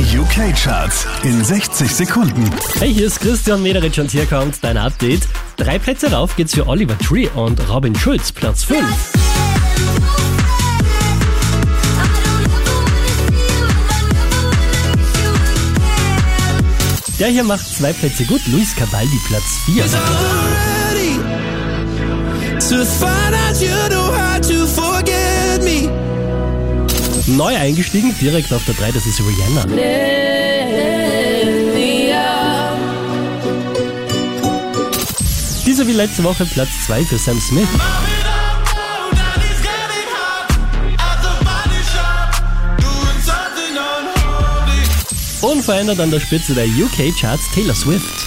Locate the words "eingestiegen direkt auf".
27.56-28.64